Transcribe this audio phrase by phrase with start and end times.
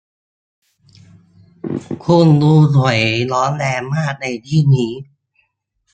[2.03, 2.99] คุณดูสวย
[3.31, 4.91] ร้อนแรงมากในที่นี้